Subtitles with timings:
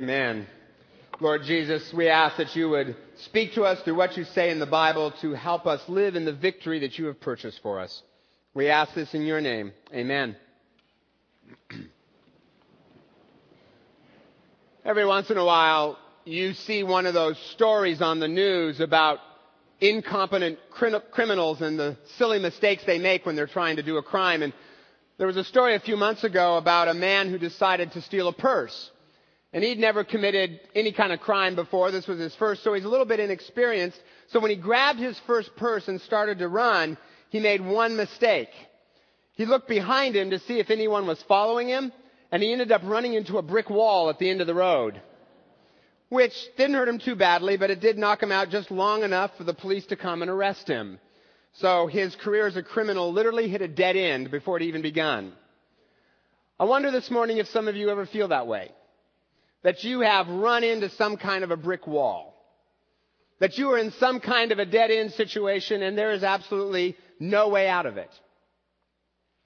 [0.00, 0.46] Amen.
[1.20, 4.58] Lord Jesus, we ask that you would speak to us through what you say in
[4.58, 8.02] the Bible to help us live in the victory that you have purchased for us.
[8.54, 9.72] We ask this in your name.
[9.92, 10.36] Amen.
[14.86, 19.18] Every once in a while, you see one of those stories on the news about
[19.82, 24.40] incompetent criminals and the silly mistakes they make when they're trying to do a crime.
[24.40, 24.54] And
[25.18, 28.28] there was a story a few months ago about a man who decided to steal
[28.28, 28.90] a purse.
[29.52, 31.90] And he'd never committed any kind of crime before.
[31.90, 34.00] This was his first, so he's a little bit inexperienced.
[34.28, 36.96] So when he grabbed his first purse and started to run,
[37.30, 38.50] he made one mistake.
[39.32, 41.92] He looked behind him to see if anyone was following him,
[42.30, 45.00] and he ended up running into a brick wall at the end of the road.
[46.10, 49.36] Which didn't hurt him too badly, but it did knock him out just long enough
[49.36, 51.00] for the police to come and arrest him.
[51.54, 55.32] So his career as a criminal literally hit a dead end before it even begun.
[56.58, 58.70] I wonder this morning if some of you ever feel that way
[59.62, 62.34] that you have run into some kind of a brick wall.
[63.40, 66.96] That you are in some kind of a dead end situation and there is absolutely
[67.18, 68.10] no way out of it.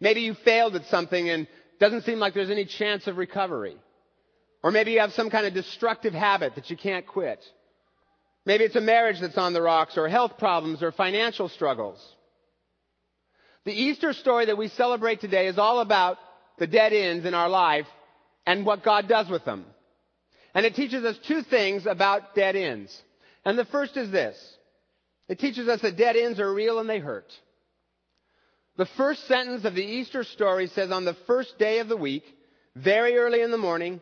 [0.00, 1.46] Maybe you failed at something and
[1.80, 3.76] doesn't seem like there's any chance of recovery.
[4.62, 7.44] Or maybe you have some kind of destructive habit that you can't quit.
[8.46, 11.98] Maybe it's a marriage that's on the rocks or health problems or financial struggles.
[13.64, 16.18] The Easter story that we celebrate today is all about
[16.58, 17.86] the dead ends in our life
[18.46, 19.64] and what God does with them.
[20.54, 23.02] And it teaches us two things about dead ends.
[23.44, 24.36] And the first is this.
[25.28, 27.32] It teaches us that dead ends are real and they hurt.
[28.76, 32.24] The first sentence of the Easter story says on the first day of the week,
[32.76, 34.00] very early in the morning,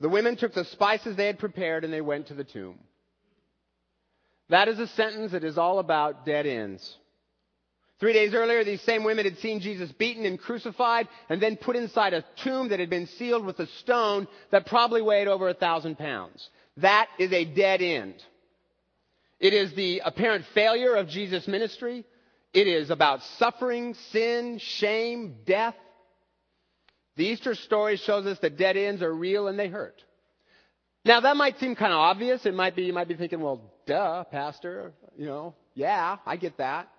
[0.00, 2.78] the women took the spices they had prepared and they went to the tomb.
[4.50, 6.96] That is a sentence that is all about dead ends.
[8.04, 11.74] Three days earlier, these same women had seen Jesus beaten and crucified and then put
[11.74, 15.54] inside a tomb that had been sealed with a stone that probably weighed over a
[15.54, 16.50] thousand pounds.
[16.76, 18.22] That is a dead end.
[19.40, 22.04] It is the apparent failure of Jesus' ministry.
[22.52, 25.74] It is about suffering, sin, shame, death.
[27.16, 30.02] The Easter story shows us that dead ends are real and they hurt.
[31.06, 32.44] Now that might seem kind of obvious.
[32.44, 36.58] It might be, you might be thinking, well, duh, pastor, you know, yeah, I get
[36.58, 36.90] that.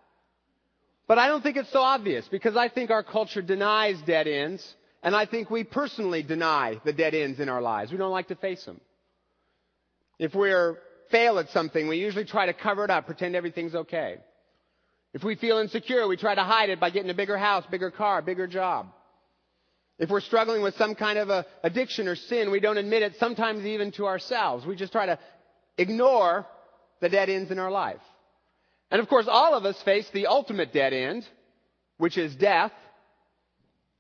[1.08, 4.76] But I don't think it's so obvious because I think our culture denies dead ends
[5.04, 7.92] and I think we personally deny the dead ends in our lives.
[7.92, 8.82] We don't like to face them.
[10.18, 10.78] If we're
[11.12, 14.18] fail at something, we usually try to cover it up, pretend everything's okay.
[15.14, 17.92] If we feel insecure, we try to hide it by getting a bigger house, bigger
[17.92, 18.88] car, bigger job.
[19.98, 23.14] If we're struggling with some kind of a addiction or sin, we don't admit it,
[23.20, 24.66] sometimes even to ourselves.
[24.66, 25.20] We just try to
[25.78, 26.46] ignore
[27.00, 28.02] the dead ends in our life.
[28.96, 31.28] And of course, all of us face the ultimate dead end,
[31.98, 32.72] which is death.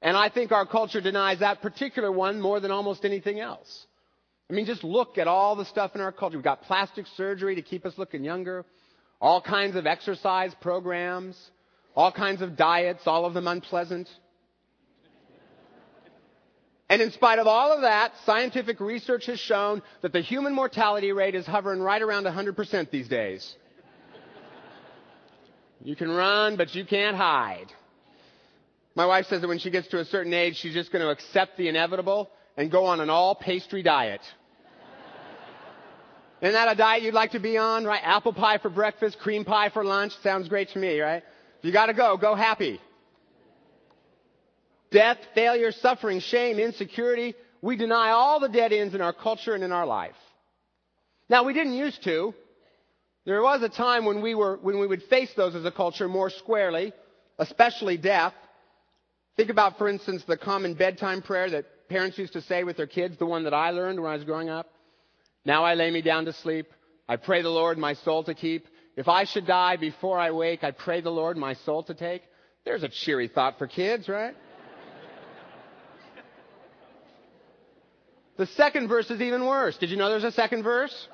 [0.01, 3.87] And I think our culture denies that particular one more than almost anything else.
[4.49, 6.37] I mean, just look at all the stuff in our culture.
[6.37, 8.63] We've got plastic surgery to keep us looking younger,
[9.19, 11.35] all kinds of exercise programs,
[11.93, 14.07] all kinds of diets, all of them unpleasant.
[16.87, 21.11] And in spite of all of that, scientific research has shown that the human mortality
[21.11, 23.57] rate is hovering right around 100% these days.
[25.83, 27.67] You can run, but you can't hide.
[28.95, 31.09] My wife says that when she gets to a certain age, she's just going to
[31.09, 34.21] accept the inevitable and go on an all pastry diet.
[36.41, 38.01] Isn't that a diet you'd like to be on, right?
[38.03, 40.13] Apple pie for breakfast, cream pie for lunch.
[40.21, 41.23] Sounds great to me, right?
[41.59, 42.79] If you gotta go, go happy.
[44.91, 47.35] Death, failure, suffering, shame, insecurity.
[47.61, 50.15] We deny all the dead ends in our culture and in our life.
[51.29, 52.33] Now we didn't used to.
[53.25, 56.07] There was a time when we were, when we would face those as a culture
[56.07, 56.93] more squarely,
[57.39, 58.33] especially death.
[59.35, 62.87] Think about, for instance, the common bedtime prayer that parents used to say with their
[62.87, 64.67] kids, the one that I learned when I was growing up.
[65.43, 66.67] Now I lay me down to sleep.
[67.09, 68.67] I pray the Lord my soul to keep.
[68.95, 72.21] If I should die before I wake, I pray the Lord my soul to take.
[72.63, 74.35] There's a cheery thought for kids, right?
[78.37, 79.77] the second verse is even worse.
[79.77, 81.07] Did you know there's a second verse?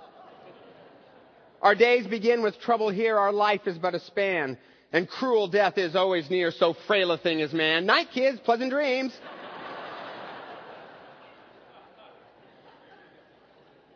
[1.61, 4.57] Our days begin with trouble here, our life is but a span,
[4.91, 7.85] and cruel death is always near, so frail a thing is man.
[7.85, 9.15] Night, kids, pleasant dreams.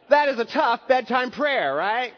[0.09, 2.13] that is a tough bedtime prayer, right?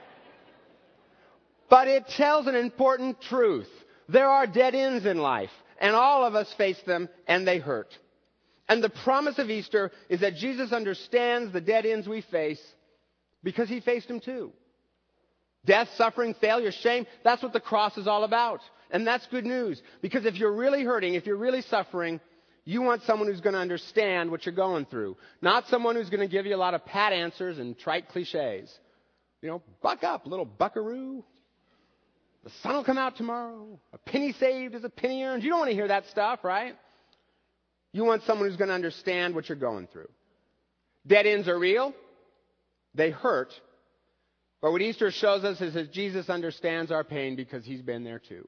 [1.69, 3.69] But it tells an important truth.
[4.09, 7.97] There are dead ends in life, and all of us face them, and they hurt.
[8.67, 12.61] And the promise of Easter is that Jesus understands the dead ends we face
[13.43, 14.51] because he faced them too.
[15.67, 18.61] Death, suffering, failure, shame, that's what the cross is all about.
[18.89, 19.79] And that's good news.
[20.01, 22.19] Because if you're really hurting, if you're really suffering,
[22.67, 26.19] You want someone who's going to understand what you're going through, not someone who's going
[26.19, 28.69] to give you a lot of pat answers and trite cliches.
[29.41, 31.23] You know, buck up, little buckaroo.
[32.43, 33.79] The sun will come out tomorrow.
[33.93, 35.43] A penny saved is a penny earned.
[35.43, 36.73] You don't want to hear that stuff, right?
[37.93, 40.09] You want someone who's going to understand what you're going through.
[41.07, 41.93] Dead ends are real.
[42.95, 43.53] They hurt.
[44.61, 48.19] But what Easter shows us is that Jesus understands our pain because he's been there
[48.19, 48.47] too.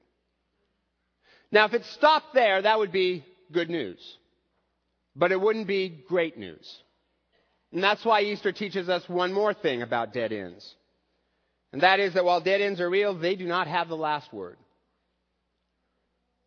[1.52, 4.00] Now, if it stopped there, that would be good news.
[5.16, 6.78] But it wouldn't be great news.
[7.72, 10.76] And that's why Easter teaches us one more thing about dead ends.
[11.72, 14.34] And that is that while dead ends are real, they do not have the last
[14.34, 14.58] word.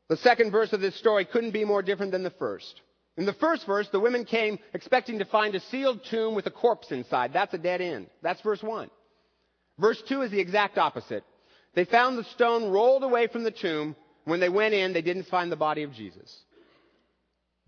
[0.09, 2.81] The second verse of this story couldn't be more different than the first.
[3.17, 6.51] In the first verse, the women came expecting to find a sealed tomb with a
[6.51, 7.33] corpse inside.
[7.33, 8.09] That's a dead end.
[8.23, 8.91] That's verse 1.
[9.79, 11.25] Verse 2 is the exact opposite.
[11.75, 13.97] They found the stone rolled away from the tomb.
[14.25, 16.43] When they went in, they didn't find the body of Jesus.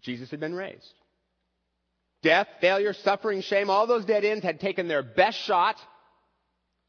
[0.02, 0.94] Jesus had been raised.
[2.22, 5.76] Death, failure, suffering, shame, all those dead ends had taken their best shot,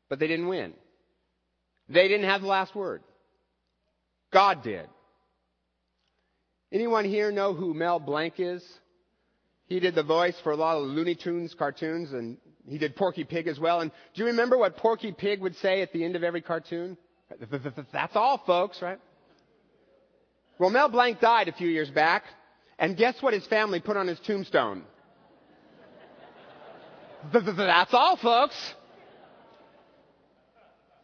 [0.07, 0.73] but they didn't win.
[1.89, 3.01] They didn't have the last word.
[4.31, 4.87] God did.
[6.71, 8.63] Anyone here know who Mel Blanc is?
[9.67, 13.23] He did the voice for a lot of Looney Tunes cartoons and he did Porky
[13.23, 13.81] Pig as well.
[13.81, 16.97] And do you remember what Porky Pig would say at the end of every cartoon?
[17.91, 18.99] That's all, folks, right?
[20.57, 22.23] Well, Mel Blanc died a few years back,
[22.79, 24.83] and guess what his family put on his tombstone?
[27.33, 28.55] That's all, folks.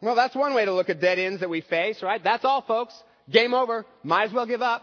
[0.00, 2.22] Well, that's one way to look at dead ends that we face, right?
[2.22, 2.94] That's all, folks.
[3.30, 3.86] Game over.
[4.02, 4.82] Might as well give up.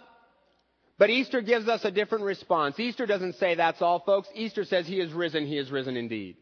[0.98, 2.80] But Easter gives us a different response.
[2.80, 4.28] Easter doesn't say that's all, folks.
[4.36, 5.46] Easter says He is risen.
[5.46, 6.38] He is risen indeed.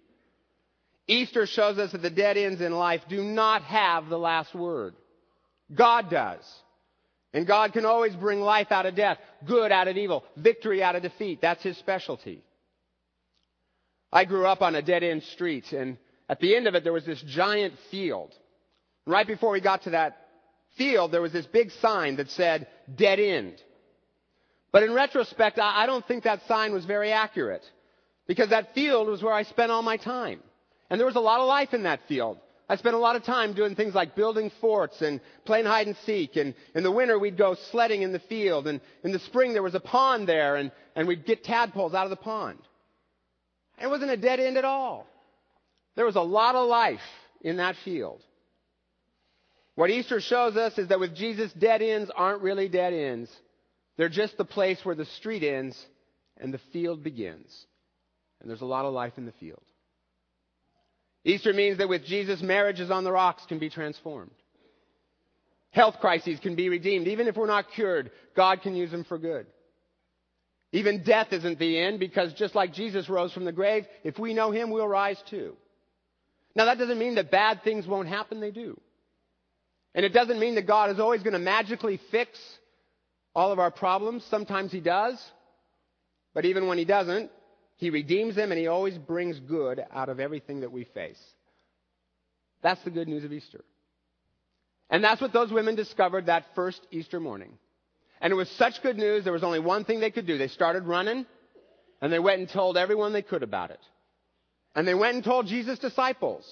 [1.07, 4.93] Easter shows us that the dead ends in life do not have the last word.
[5.73, 6.43] God does.
[7.33, 10.95] And God can always bring life out of death, good out of evil, victory out
[10.95, 11.39] of defeat.
[11.41, 12.43] That's His specialty.
[14.11, 15.97] I grew up on a dead end street, and
[16.29, 18.33] at the end of it, there was this giant field.
[19.05, 20.17] Right before we got to that
[20.77, 23.61] field, there was this big sign that said, dead end.
[24.71, 27.63] But in retrospect, I don't think that sign was very accurate.
[28.27, 30.41] Because that field was where I spent all my time.
[30.89, 32.39] And there was a lot of life in that field.
[32.69, 35.95] I spent a lot of time doing things like building forts and playing hide and
[36.05, 36.35] seek.
[36.35, 38.67] And in the winter, we'd go sledding in the field.
[38.67, 42.05] And in the spring, there was a pond there, and, and we'd get tadpoles out
[42.05, 42.59] of the pond.
[43.81, 45.07] It wasn't a dead end at all.
[45.95, 46.99] There was a lot of life
[47.41, 48.21] in that field.
[49.75, 53.31] What Easter shows us is that with Jesus, dead ends aren't really dead ends.
[53.95, 55.79] They're just the place where the street ends
[56.37, 57.65] and the field begins.
[58.41, 59.63] And there's a lot of life in the field.
[61.23, 64.31] Easter means that with Jesus, marriages on the rocks can be transformed.
[65.71, 67.07] Health crises can be redeemed.
[67.07, 69.45] Even if we're not cured, God can use them for good.
[70.71, 74.33] Even death isn't the end because just like Jesus rose from the grave, if we
[74.33, 75.55] know Him, we'll rise too.
[76.55, 78.79] Now that doesn't mean that bad things won't happen, they do.
[79.93, 82.39] And it doesn't mean that God is always going to magically fix
[83.33, 84.25] all of our problems.
[84.29, 85.23] Sometimes He does.
[86.33, 87.31] But even when He doesn't,
[87.77, 91.21] he redeems them and he always brings good out of everything that we face.
[92.61, 93.63] That's the good news of Easter.
[94.89, 97.57] And that's what those women discovered that first Easter morning.
[98.19, 100.37] And it was such good news, there was only one thing they could do.
[100.39, 101.25] They started running,
[102.01, 103.79] and they went and told everyone they could about it.
[104.75, 106.45] And they went and told Jesus' disciples.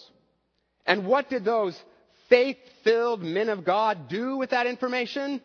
[0.86, 1.79] And what did those
[2.29, 5.41] faith filled men of God do with that information?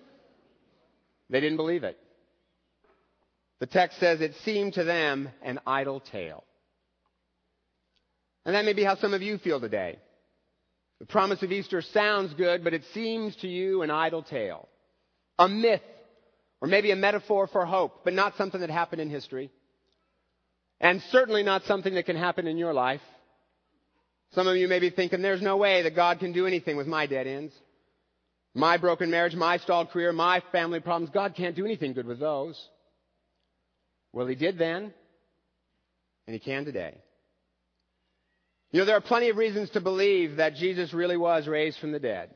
[1.30, 1.96] They didn't believe it.
[3.60, 6.44] The text says it seemed to them an idle tale.
[8.44, 9.98] And that may be how some of you feel today.
[10.98, 14.68] The promise of Easter sounds good, but it seems to you an idle tale.
[15.38, 15.82] A myth,
[16.60, 19.50] or maybe a metaphor for hope, but not something that happened in history.
[20.80, 23.02] And certainly not something that can happen in your life.
[24.32, 26.86] Some of you may be thinking, there's no way that God can do anything with
[26.86, 27.52] my dead ends.
[28.54, 31.10] My broken marriage, my stalled career, my family problems.
[31.12, 32.58] God can't do anything good with those.
[34.12, 34.92] Well, he did then,
[36.26, 36.96] and he can today.
[38.72, 41.92] You know, there are plenty of reasons to believe that Jesus really was raised from
[41.92, 42.30] the dead.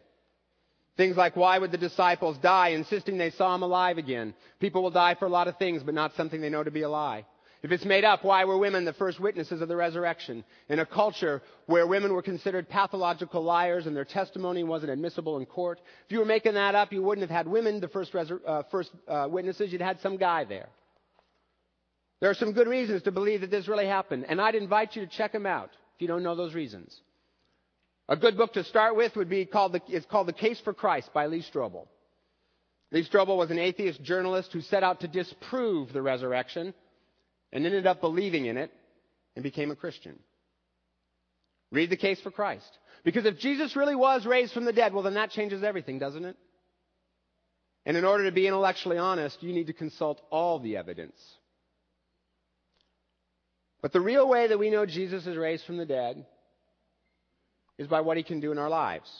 [0.96, 4.34] Things like why would the disciples die, insisting they saw him alive again?
[4.60, 6.82] People will die for a lot of things, but not something they know to be
[6.82, 7.24] a lie.
[7.64, 10.44] If it's made up, why were women the first witnesses of the resurrection?
[10.68, 15.46] In a culture where women were considered pathological liars and their testimony wasn't admissible in
[15.46, 18.62] court, if you were making that up, you wouldn't have had women the first, uh,
[18.70, 20.68] first uh, witnesses, you'd had some guy there.
[22.20, 25.04] There are some good reasons to believe that this really happened, and I'd invite you
[25.04, 26.98] to check them out if you don't know those reasons.
[28.08, 30.74] A good book to start with would be called the, it's called The Case for
[30.74, 31.86] Christ by Lee Strobel.
[32.92, 36.74] Lee Strobel was an atheist journalist who set out to disprove the resurrection
[37.52, 38.70] and ended up believing in it
[39.34, 40.18] and became a Christian.
[41.72, 42.78] Read the case for Christ.
[43.04, 46.24] Because if Jesus really was raised from the dead, well, then that changes everything, doesn't
[46.24, 46.36] it?
[47.86, 51.20] And in order to be intellectually honest, you need to consult all the evidence.
[53.84, 56.24] But the real way that we know Jesus is raised from the dead
[57.76, 59.10] is by what he can do in our lives.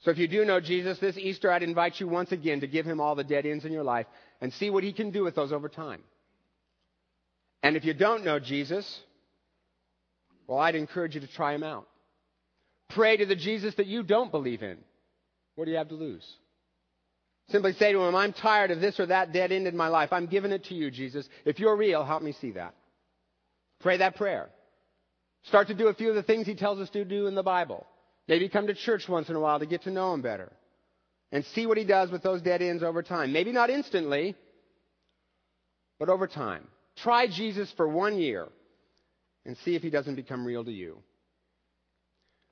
[0.00, 2.84] So if you do know Jesus this Easter, I'd invite you once again to give
[2.84, 4.04] him all the dead ends in your life
[4.42, 6.02] and see what he can do with those over time.
[7.62, 9.00] And if you don't know Jesus,
[10.46, 11.88] well, I'd encourage you to try him out.
[12.90, 14.76] Pray to the Jesus that you don't believe in.
[15.54, 16.30] What do you have to lose?
[17.48, 20.12] Simply say to him, I'm tired of this or that dead end in my life.
[20.12, 21.26] I'm giving it to you, Jesus.
[21.46, 22.74] If you're real, help me see that.
[23.80, 24.48] Pray that prayer.
[25.44, 27.42] Start to do a few of the things he tells us to do in the
[27.42, 27.86] Bible.
[28.28, 30.52] Maybe come to church once in a while to get to know him better.
[31.32, 33.32] And see what he does with those dead ends over time.
[33.32, 34.34] Maybe not instantly,
[35.98, 36.66] but over time.
[36.96, 38.48] Try Jesus for one year
[39.44, 40.98] and see if he doesn't become real to you.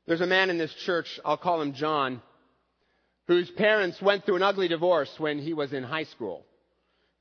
[0.06, 2.20] There's a man in this church, I'll call him John,
[3.26, 6.44] whose parents went through an ugly divorce when he was in high school.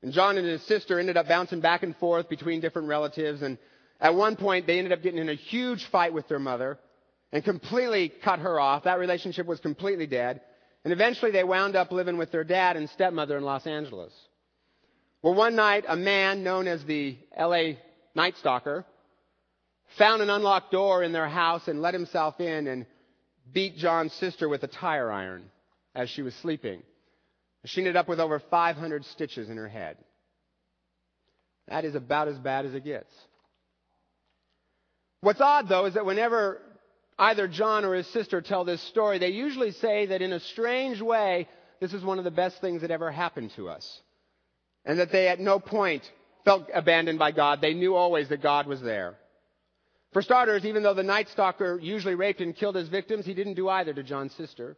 [0.02, 3.40] And John and his sister ended up bouncing back and forth between different relatives.
[3.40, 3.56] And
[4.04, 6.78] at one point, they ended up getting in a huge fight with their mother
[7.32, 8.84] and completely cut her off.
[8.84, 10.42] That relationship was completely dead.
[10.84, 14.12] And eventually, they wound up living with their dad and stepmother in Los Angeles.
[15.22, 17.76] Well, one night, a man known as the LA
[18.14, 18.84] Night Stalker
[19.96, 22.84] found an unlocked door in their house and let himself in and
[23.54, 25.50] beat John's sister with a tire iron
[25.94, 26.82] as she was sleeping.
[27.64, 29.96] She ended up with over 500 stitches in her head.
[31.68, 33.10] That is about as bad as it gets.
[35.24, 36.60] What's odd, though, is that whenever
[37.18, 41.00] either John or his sister tell this story, they usually say that in a strange
[41.00, 41.48] way,
[41.80, 44.00] this is one of the best things that ever happened to us.
[44.84, 46.02] And that they at no point
[46.44, 47.62] felt abandoned by God.
[47.62, 49.14] They knew always that God was there.
[50.12, 53.54] For starters, even though the night stalker usually raped and killed his victims, he didn't
[53.54, 54.76] do either to John's sister.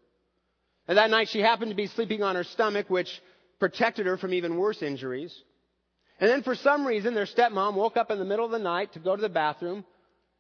[0.86, 3.20] And that night she happened to be sleeping on her stomach, which
[3.58, 5.36] protected her from even worse injuries.
[6.20, 8.92] And then for some reason, their stepmom woke up in the middle of the night
[8.92, 9.84] to go to the bathroom,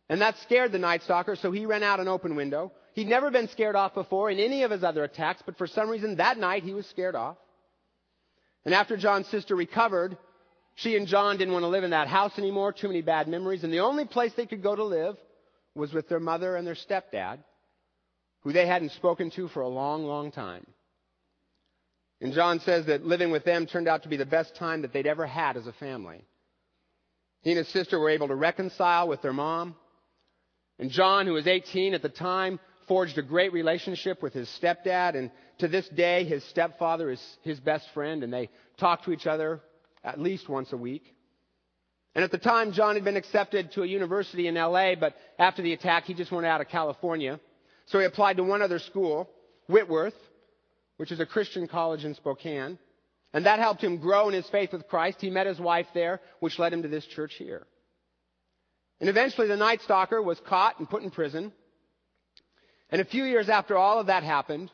[0.08, 2.72] and that scared the night stalker, so he ran out an open window.
[2.94, 5.88] He'd never been scared off before in any of his other attacks, but for some
[5.88, 7.36] reason that night he was scared off.
[8.64, 10.16] And after John's sister recovered,
[10.76, 13.64] she and John didn't want to live in that house anymore, too many bad memories,
[13.64, 15.16] and the only place they could go to live
[15.74, 17.38] was with their mother and their stepdad,
[18.42, 20.66] who they hadn't spoken to for a long, long time.
[22.20, 24.92] And John says that living with them turned out to be the best time that
[24.92, 26.24] they'd ever had as a family.
[27.42, 29.76] He and his sister were able to reconcile with their mom.
[30.78, 35.16] And John, who was 18 at the time, forged a great relationship with his stepdad.
[35.16, 39.26] And to this day, his stepfather is his best friend, and they talk to each
[39.26, 39.60] other
[40.04, 41.04] at least once a week.
[42.14, 45.62] And at the time, John had been accepted to a university in LA, but after
[45.62, 47.38] the attack, he just wanted out of California.
[47.86, 49.28] So he applied to one other school,
[49.66, 50.14] Whitworth,
[50.96, 52.78] which is a Christian college in Spokane.
[53.34, 55.18] And that helped him grow in his faith with Christ.
[55.20, 57.66] He met his wife there, which led him to this church here.
[59.00, 61.52] And eventually the night stalker was caught and put in prison.
[62.90, 64.70] And a few years after all of that happened,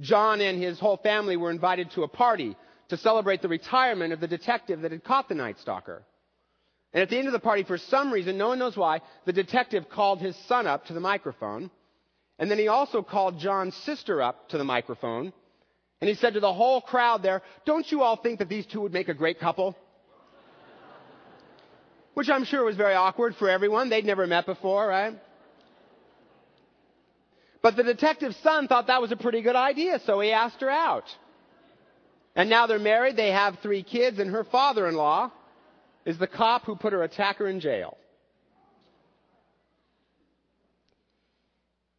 [0.00, 2.56] John and his whole family were invited to a party
[2.88, 6.02] to celebrate the retirement of the detective that had caught the night stalker.
[6.92, 9.32] And at the end of the party, for some reason, no one knows why, the
[9.32, 11.70] detective called his son up to the microphone.
[12.38, 15.32] And then he also called John's sister up to the microphone.
[16.00, 18.82] And he said to the whole crowd there, Don't you all think that these two
[18.82, 19.76] would make a great couple?
[22.16, 23.90] Which I'm sure was very awkward for everyone.
[23.90, 25.12] They'd never met before, right?
[27.60, 30.70] But the detective's son thought that was a pretty good idea, so he asked her
[30.70, 31.04] out.
[32.34, 35.30] And now they're married, they have three kids, and her father in law
[36.06, 37.98] is the cop who put her attacker in jail.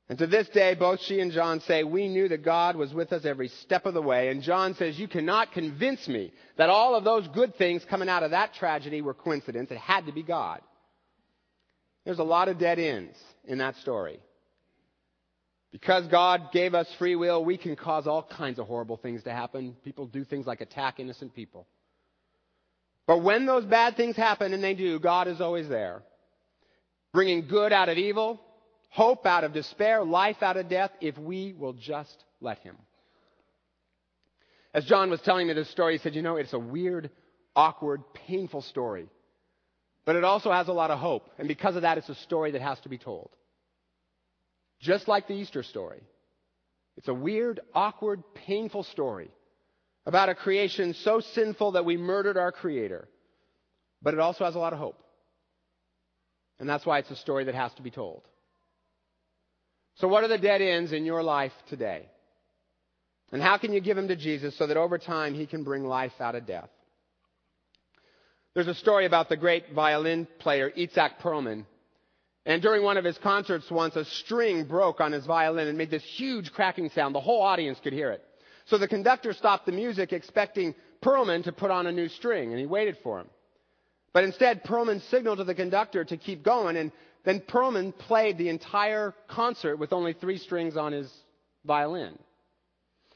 [0.10, 3.12] And to this day, both she and John say, We knew that God was with
[3.12, 4.30] us every step of the way.
[4.30, 8.24] And John says, You cannot convince me that all of those good things coming out
[8.24, 9.70] of that tragedy were coincidence.
[9.70, 10.62] It had to be God.
[12.06, 14.20] There's a lot of dead ends in that story.
[15.74, 19.32] Because God gave us free will, we can cause all kinds of horrible things to
[19.32, 19.76] happen.
[19.84, 21.68] People do things like attack innocent people.
[23.06, 26.04] But when those bad things happen, and they do, God is always there.
[27.14, 28.40] Bringing good out of evil,
[28.90, 32.76] hope out of despair, life out of death, if we will just let Him.
[34.74, 37.10] As John was telling me this story, he said, You know, it's a weird,
[37.56, 39.08] awkward, painful story.
[40.06, 41.30] But it also has a lot of hope.
[41.38, 43.30] And because of that, it's a story that has to be told.
[44.80, 46.02] Just like the Easter story.
[46.96, 49.32] It's a weird, awkward, painful story.
[50.06, 53.10] about a creation so sinful that we murdered our Creator.
[54.02, 55.04] But it also has a lot of hope.
[56.60, 58.22] And that's why it's a story that has to be told.
[59.98, 62.08] So, what are the dead ends in your life today?
[63.32, 65.86] And how can you give them to Jesus so that over time he can bring
[65.86, 66.70] life out of death?
[68.54, 71.66] There's a story about the great violin player Itzhak Perlman.
[72.46, 75.92] And during one of his concerts once, a string broke on his violin and made
[75.92, 77.14] this huge cracking sound.
[77.14, 78.24] The whole audience could hear it.
[78.66, 80.74] So the conductor stopped the music expecting
[81.04, 83.28] Perlman to put on a new string, and he waited for him.
[84.14, 86.92] But instead, Perlman signaled to the conductor to keep going, and
[87.28, 91.12] then Perlman played the entire concert with only three strings on his
[91.66, 92.18] violin.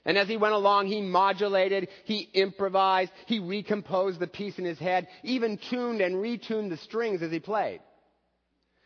[0.03, 4.77] And as he went along, he modulated, he improvised, he recomposed the piece in his
[4.77, 7.79] head, even tuned and retuned the strings as he played.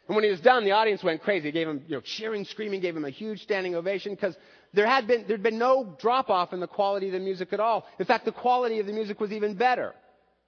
[0.07, 1.45] And when he was done, the audience went crazy.
[1.45, 4.35] They gave him, you know, cheering, screaming, gave him a huge standing ovation because
[4.73, 7.59] there had been, there'd been no drop off in the quality of the music at
[7.59, 7.87] all.
[7.97, 9.95] In fact, the quality of the music was even better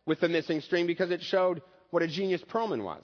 [0.06, 3.04] with the missing string because it showed what a genius Perlman was.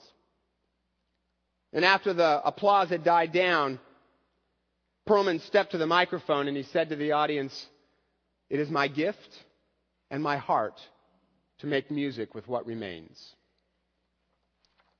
[1.74, 3.80] And after the applause had died down,
[5.08, 7.66] Perlman stepped to the microphone and he said to the audience,
[8.48, 9.28] It is my gift
[10.10, 10.80] and my heart
[11.58, 13.34] to make music with what remains.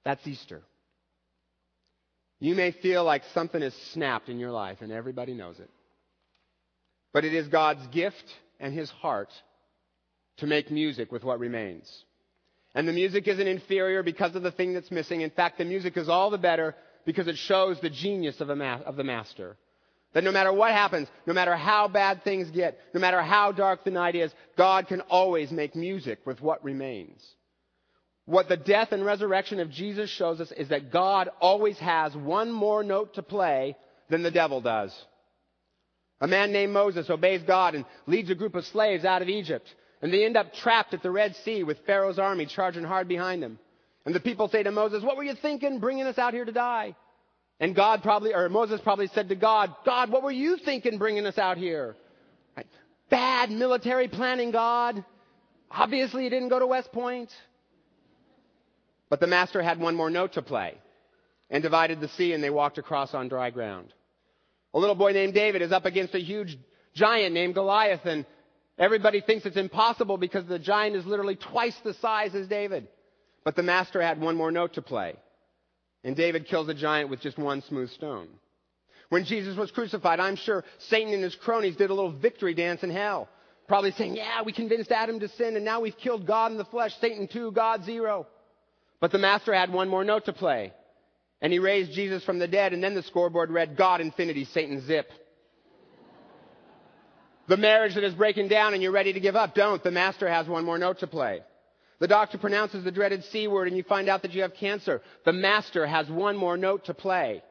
[0.04, 0.62] That's Easter.
[2.40, 5.70] You may feel like something has snapped in your life and everybody knows it.
[7.12, 8.24] But it is God's gift
[8.58, 9.30] and His heart
[10.38, 12.04] to make music with what remains.
[12.74, 15.20] And the music isn't inferior because of the thing that's missing.
[15.20, 18.80] In fact, the music is all the better because it shows the genius of, ma-
[18.84, 19.56] of the master.
[20.12, 23.84] That no matter what happens, no matter how bad things get, no matter how dark
[23.84, 27.20] the night is, God can always make music with what remains.
[28.26, 32.50] What the death and resurrection of Jesus shows us is that God always has one
[32.50, 33.76] more note to play
[34.08, 34.94] than the devil does.
[36.20, 39.66] A man named Moses obeys God and leads a group of slaves out of Egypt.
[40.04, 43.42] And they end up trapped at the Red Sea with Pharaoh's army charging hard behind
[43.42, 43.58] them.
[44.04, 46.52] And the people say to Moses, What were you thinking bringing us out here to
[46.52, 46.94] die?
[47.58, 51.24] And God probably, or Moses probably said to God, God, what were you thinking bringing
[51.24, 51.96] us out here?
[52.54, 52.66] Right?
[53.08, 55.02] Bad military planning, God.
[55.70, 57.30] Obviously, you didn't go to West Point.
[59.08, 60.74] But the master had one more note to play
[61.48, 63.94] and divided the sea, and they walked across on dry ground.
[64.74, 66.58] A little boy named David is up against a huge
[66.92, 68.26] giant named Goliath, and
[68.78, 72.88] everybody thinks it's impossible because the giant is literally twice the size as David.
[73.44, 75.16] But the master had one more note to play,
[76.02, 78.28] and David kills the giant with just one smooth stone.
[79.10, 82.82] When Jesus was crucified, I'm sure Satan and his cronies did a little victory dance
[82.82, 83.28] in hell.
[83.68, 86.64] Probably saying, yeah, we convinced Adam to sin and now we've killed God in the
[86.64, 86.92] flesh.
[87.00, 88.26] Satan two, God zero.
[89.00, 90.72] But the master had one more note to play.
[91.40, 94.80] And he raised Jesus from the dead, and then the scoreboard read, God infinity, Satan
[94.86, 95.10] zip.
[97.48, 99.82] The marriage that is breaking down and you're ready to give up, don't.
[99.82, 101.42] The master has one more note to play.
[102.00, 105.00] The doctor pronounces the dreaded C word and you find out that you have cancer.
[105.24, 107.42] The master has one more note to play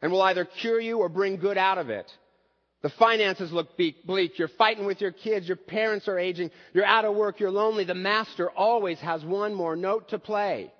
[0.00, 2.10] and will either cure you or bring good out of it.
[2.82, 4.38] The finances look bleak.
[4.38, 5.46] You're fighting with your kids.
[5.46, 6.50] Your parents are aging.
[6.72, 7.38] You're out of work.
[7.38, 7.84] You're lonely.
[7.84, 10.72] The master always has one more note to play.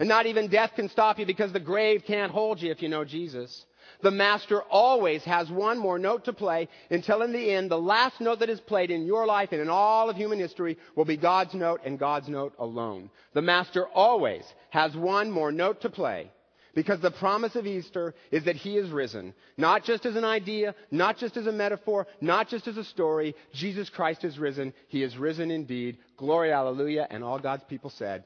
[0.00, 2.88] And not even death can stop you because the grave can't hold you if you
[2.88, 3.64] know Jesus.
[4.04, 8.20] The master always has one more note to play until in the end, the last
[8.20, 11.16] note that is played in your life and in all of human history will be
[11.16, 13.08] God's note and God's note alone.
[13.32, 16.30] The master always has one more note to play
[16.74, 19.32] because the promise of Easter is that he is risen.
[19.56, 23.34] Not just as an idea, not just as a metaphor, not just as a story.
[23.54, 24.74] Jesus Christ is risen.
[24.88, 25.96] He is risen indeed.
[26.18, 27.06] Glory, hallelujah.
[27.08, 28.24] And all God's people said,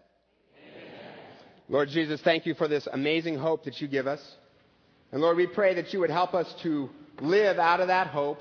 [1.68, 4.20] Lord Jesus, thank you for this amazing hope that you give us.
[5.12, 6.90] And Lord, we pray that you would help us to
[7.20, 8.38] live out of that hope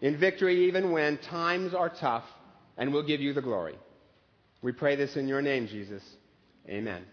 [0.00, 2.24] in victory even when times are tough,
[2.76, 3.76] and we'll give you the glory.
[4.62, 6.02] We pray this in your name, Jesus.
[6.68, 7.04] Amen.